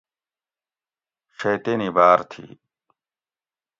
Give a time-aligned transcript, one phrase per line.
[1.37, 2.45] شیطینی باۤر تھی